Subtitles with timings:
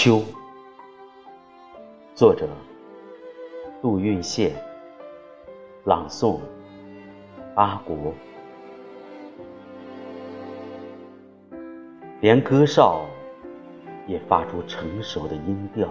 [0.00, 0.22] 秋，
[2.14, 2.46] 作者
[3.82, 4.54] 杜运谢，
[5.82, 6.38] 朗诵
[7.56, 8.14] 阿国。
[12.20, 13.06] 连歌哨
[14.06, 15.88] 也发出成熟的音调。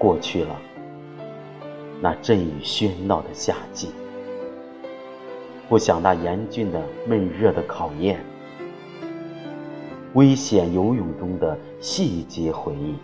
[0.00, 0.56] 过去了
[2.02, 3.90] 那阵雨喧闹的夏季，
[5.68, 8.18] 不想那严峻的闷热的考验。
[10.14, 12.94] 危险游泳中的细节回忆，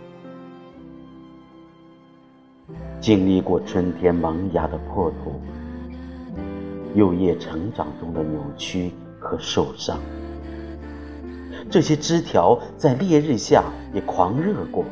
[2.99, 5.39] 经历过春天萌芽的破土，
[6.95, 8.91] 幼叶成长中的扭曲
[9.21, 10.01] 和受伤，
[11.71, 14.85] 这些枝条在烈日下也狂热过，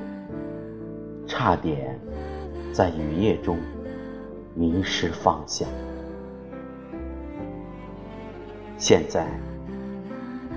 [1.27, 1.99] 差点
[2.73, 3.57] 在雨夜中
[4.55, 5.67] 迷失方向。
[8.77, 9.27] 现在。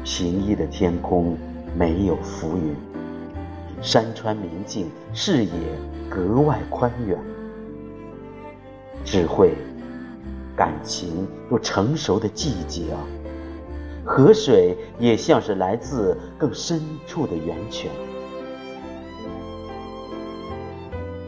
[0.08, 1.36] 平翳的天空
[1.78, 2.74] 没有浮云，
[3.82, 5.52] 山川明净，视野
[6.10, 7.20] 格外宽远。
[9.04, 9.54] 智慧、
[10.56, 13.04] 感情都成熟的季节啊，
[14.06, 17.92] 河水也像是来自更深处的源泉。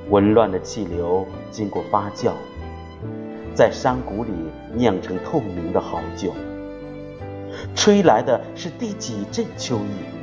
[0.09, 2.31] 紊乱的气流经过发酵，
[3.53, 4.31] 在山谷里
[4.73, 6.31] 酿成透明的好酒。
[7.75, 10.17] 吹来的是第几阵秋意？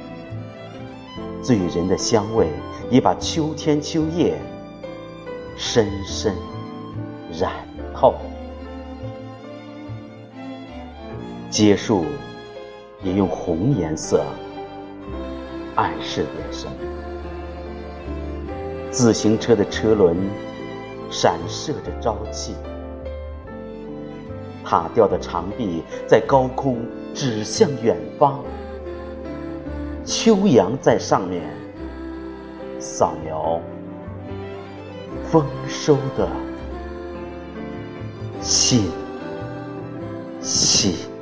[1.43, 2.49] 醉人的香味
[2.91, 4.37] 已把秋天秋叶
[5.57, 6.35] 深深
[7.33, 7.53] 染
[7.95, 8.15] 透。
[11.51, 12.05] 结束
[13.03, 14.25] 也用红颜色
[15.77, 16.73] 暗示点什么？
[18.91, 20.17] 自行车的车轮
[21.11, 22.55] 闪射着朝气。
[24.65, 26.79] 塔吊的长臂在高空
[27.15, 28.41] 指向远方，
[30.05, 31.43] 秋阳在上面
[32.79, 33.61] 扫描
[35.25, 36.29] 丰收的
[38.41, 38.91] 信
[40.43, 41.14] 息。